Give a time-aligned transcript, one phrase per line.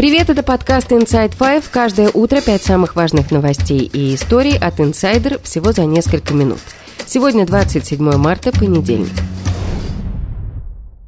[0.00, 1.64] Привет, это подкаст Inside Five.
[1.70, 6.60] Каждое утро пять самых важных новостей и историй от Insider всего за несколько минут.
[7.04, 9.12] Сегодня 27 марта, понедельник.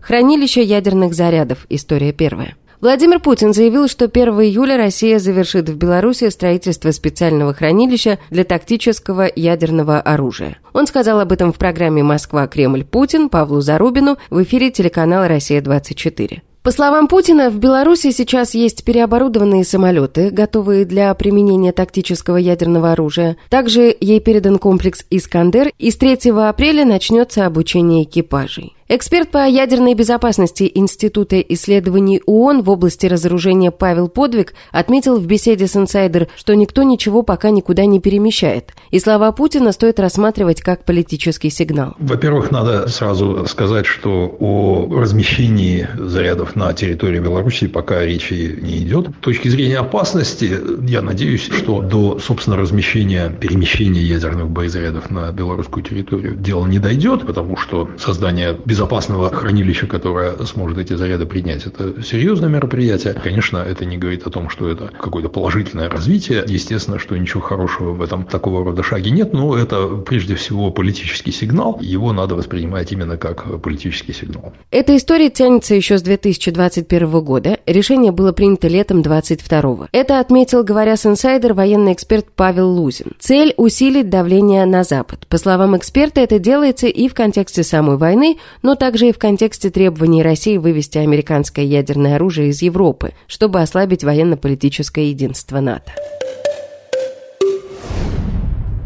[0.00, 1.66] Хранилище ядерных зарядов.
[1.68, 2.56] История первая.
[2.80, 9.30] Владимир Путин заявил, что 1 июля Россия завершит в Беларуси строительство специального хранилища для тактического
[9.36, 10.58] ядерного оружия.
[10.72, 16.40] Он сказал об этом в программе «Москва-Кремль-Путин» Павлу Зарубину в эфире телеканала «Россия-24».
[16.62, 23.38] По словам Путина, в Беларуси сейчас есть переоборудованные самолеты, готовые для применения тактического ядерного оружия.
[23.48, 28.74] Также ей передан комплекс «Искандер», и с 3 апреля начнется обучение экипажей.
[28.92, 35.68] Эксперт по ядерной безопасности Института исследований ООН в области разоружения Павел Подвиг отметил в беседе
[35.68, 38.74] с «Инсайдер», что никто ничего пока никуда не перемещает.
[38.90, 41.94] И слова Путина стоит рассматривать как политический сигнал.
[42.00, 49.10] Во-первых, надо сразу сказать, что о размещении зарядов на территории Беларуси пока речи не идет.
[49.20, 55.84] С точки зрения опасности, я надеюсь, что до, собственно, размещения, перемещения ядерных боезарядов на белорусскую
[55.84, 61.66] территорию дело не дойдет, потому что создание безопасности безопасного хранилища, которое сможет эти заряды принять.
[61.66, 63.12] Это серьезное мероприятие.
[63.12, 66.44] Конечно, это не говорит о том, что это какое-то положительное развитие.
[66.46, 71.30] Естественно, что ничего хорошего в этом такого рода шаге нет, но это прежде всего политический
[71.30, 71.78] сигнал.
[71.82, 74.54] Его надо воспринимать именно как политический сигнал.
[74.70, 77.58] Эта история тянется еще с 2021 года.
[77.66, 79.88] Решение было принято летом 2022.
[79.92, 83.12] Это отметил, говоря с инсайдер, военный эксперт Павел Лузин.
[83.18, 85.26] Цель– усилить давление на Запад.
[85.26, 89.18] По словам эксперта, это делается и в контексте самой войны, но но также и в
[89.18, 95.90] контексте требований России вывести американское ядерное оружие из Европы, чтобы ослабить военно-политическое единство НАТО.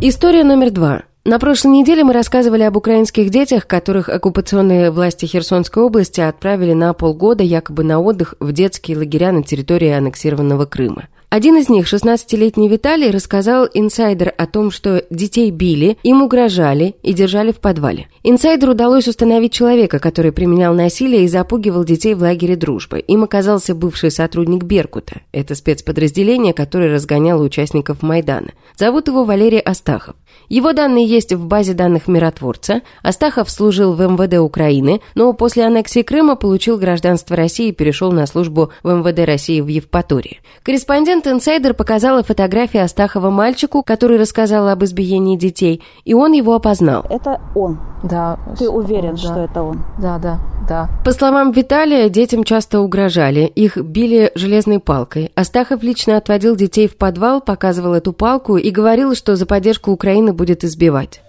[0.01, 1.03] История номер два.
[1.27, 6.93] На прошлой неделе мы рассказывали об украинских детях, которых оккупационные власти Херсонской области отправили на
[6.93, 11.09] полгода якобы на отдых в детские лагеря на территории аннексированного Крыма.
[11.31, 17.13] Один из них, 16-летний Виталий, рассказал инсайдер о том, что детей били, им угрожали и
[17.15, 18.07] держали в подвале.
[18.23, 23.01] Инсайдеру удалось установить человека, который применял насилие и запугивал детей в лагере дружбы.
[23.01, 25.23] Им оказался бывший сотрудник Беркута.
[25.33, 28.51] Это спецподразделение, которое разгоняло участников Майдана.
[28.77, 30.15] Зовут его Валерий Астахов.
[30.49, 32.83] Его данные есть в базе данных миротворца.
[33.03, 38.27] Астахов служил в МВД Украины, но после аннексии Крыма получил гражданство России и перешел на
[38.27, 40.41] службу в МВД России в Евпатории.
[40.63, 47.05] Корреспондент «Инсайдер» показала фотографии Астахова мальчику, который рассказал об избиении детей, и он его опознал.
[47.09, 47.94] Это он?
[48.05, 48.39] Да.
[48.59, 49.17] Ты уверен, да.
[49.17, 49.83] что это он?
[49.99, 50.39] Да, да,
[50.69, 50.91] да.
[51.05, 55.33] По словам Виталия, детям часто угрожали, их били железной палкой.
[55.35, 60.35] Астахов лично отводил детей в подвал, показывал эту палку и говорил, что за поддержку Украины
[60.35, 61.23] будет избивать.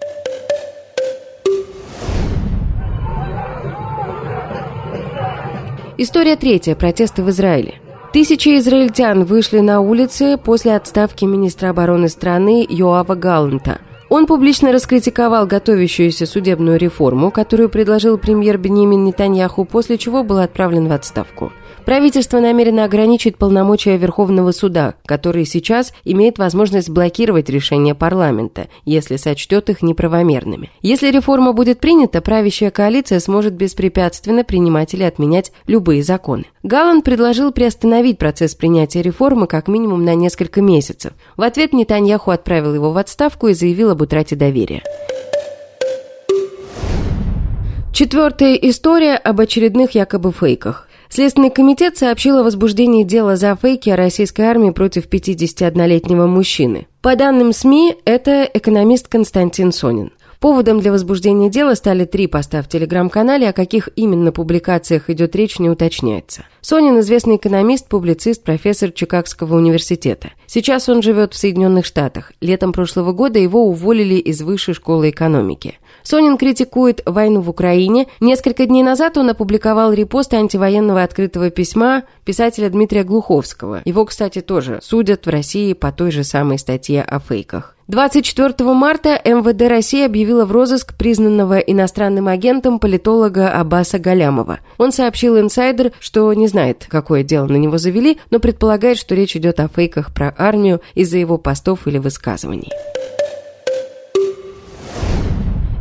[5.98, 6.74] История третья.
[6.74, 7.76] Протесты в Израиле.
[8.12, 13.80] Тысячи израильтян вышли на улицы после отставки министра обороны страны Йоава Галланта.
[14.08, 20.86] Он публично раскритиковал готовящуюся судебную реформу, которую предложил премьер Бенемин Нетаньяху, после чего был отправлен
[20.88, 21.52] в отставку.
[21.84, 29.70] Правительство намерено ограничить полномочия Верховного суда, который сейчас имеет возможность блокировать решения парламента, если сочтет
[29.70, 30.70] их неправомерными.
[30.82, 36.46] Если реформа будет принята, правящая коалиция сможет беспрепятственно принимать или отменять любые законы.
[36.62, 41.12] Галланд предложил приостановить процесс принятия реформы как минимум на несколько месяцев.
[41.36, 44.82] В ответ Нетаньяху отправил его в отставку и заявил об утрате доверия.
[47.92, 50.85] Четвертая история об очередных якобы фейках.
[51.08, 56.86] Следственный комитет сообщил о возбуждении дела за фейки о российской армии против 51-летнего мужчины.
[57.00, 60.12] По данным СМИ, это экономист Константин Сонин.
[60.40, 65.58] Поводом для возбуждения дела стали три поста в телеграм-канале, о каких именно публикациях идет речь,
[65.58, 66.44] не уточняется.
[66.60, 70.32] Сонин– известный экономист, публицист, профессор Чикагского университета.
[70.46, 72.32] Сейчас он живет в Соединенных Штатах.
[72.40, 75.78] Летом прошлого года его уволили из Высшей школы экономики.
[76.06, 78.06] Сонин критикует войну в Украине.
[78.20, 83.82] Несколько дней назад он опубликовал репост антивоенного открытого письма писателя Дмитрия Глуховского.
[83.84, 87.74] Его, кстати, тоже судят в России по той же самой статье о фейках.
[87.88, 94.60] 24 марта МВД России объявила в розыск признанного иностранным агентом политолога Аббаса Галямова.
[94.78, 99.34] Он сообщил инсайдер, что не знает, какое дело на него завели, но предполагает, что речь
[99.34, 102.70] идет о фейках про армию из-за его постов или высказываний.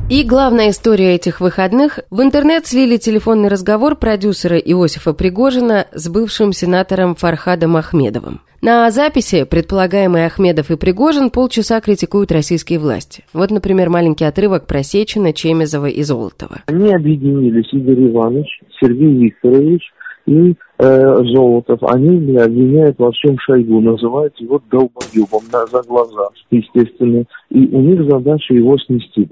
[0.08, 2.00] И главная история этих выходных.
[2.12, 8.42] В интернет слили телефонный разговор продюсера Иосифа Пригожина с бывшим сенатором Фархадом Ахмедовым.
[8.62, 13.24] На записи предполагаемый Ахмедов и Пригожин полчаса критикуют российские власти.
[13.34, 16.58] Вот, например, маленький отрывок про Сечина, Чемезова и Золотова.
[16.68, 19.82] Они объединились, Игорь Иванович, Сергей Викторович
[20.28, 27.24] и э, Золотов, они обвиняют во всем Шойгу, называют его долбоебом на, за глаза, естественно.
[27.50, 29.28] И у них задача его снести.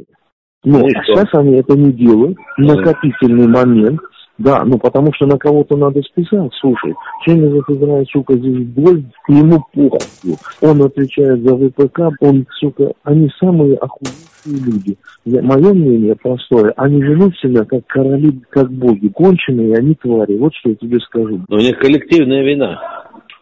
[0.63, 2.37] Но ну, сейчас они это не делают.
[2.57, 3.99] Накопительный момент.
[4.39, 6.51] Да, ну потому что на кого-то надо списать.
[6.59, 10.37] Слушай, Чемизов играет, сука, здесь боль, ему похуй.
[10.61, 14.97] Он отвечает за ВПК, он, сука, они самые охуенные люди.
[15.25, 20.35] Я, мое мнение простое, они ведут себя как короли, как боги, конченые, они твари.
[20.37, 21.41] Вот что я тебе скажу.
[21.47, 22.81] Но у них коллективная вина.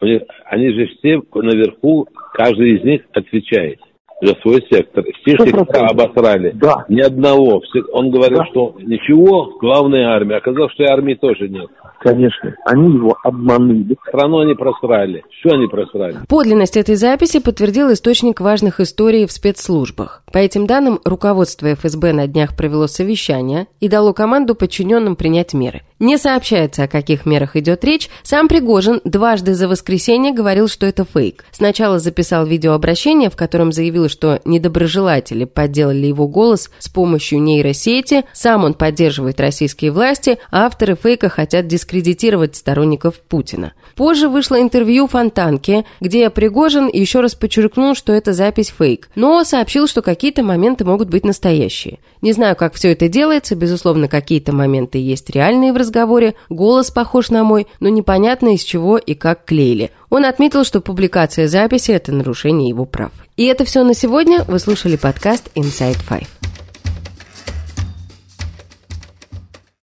[0.01, 3.79] У них, они же все наверху, каждый из них отвечает
[4.21, 5.03] за свой сектор.
[5.21, 6.51] Стишника обосрали.
[6.51, 6.85] Да.
[6.87, 7.61] Ни одного.
[7.91, 8.45] Он говорил, да.
[8.45, 10.37] что ничего, главная армия.
[10.37, 11.69] Оказалось, что и армии тоже нет.
[12.01, 13.95] Конечно, они его обманули.
[14.07, 15.23] Страну они просрали.
[15.39, 16.17] Все они просрали.
[16.27, 20.23] Подлинность этой записи подтвердил источник важных историй в спецслужбах.
[20.33, 25.83] По этим данным, руководство ФСБ на днях провело совещание и дало команду подчиненным принять меры.
[25.99, 28.09] Не сообщается, о каких мерах идет речь.
[28.23, 31.45] Сам Пригожин дважды за воскресенье говорил, что это фейк.
[31.51, 38.63] Сначала записал видеообращение, в котором заявил, что недоброжелатели подделали его голос с помощью нейросети, сам
[38.63, 43.73] он поддерживает российские власти, а авторы фейка хотят дискредитировать сторонников Путина.
[43.95, 49.87] Позже вышло интервью Фонтанке, где Пригожин еще раз подчеркнул, что это запись фейк, но сообщил,
[49.87, 51.99] что какие-то моменты могут быть настоящие.
[52.21, 57.29] Не знаю, как все это делается, безусловно, какие-то моменты есть реальные в разговоре, голос похож
[57.29, 59.91] на мой, но непонятно из чего и как клеили.
[60.09, 63.11] Он отметил, что публикация записи– это нарушение его прав.
[63.35, 64.43] И это все на сегодня.
[64.47, 66.40] Вы слушали подкаст Inside Five.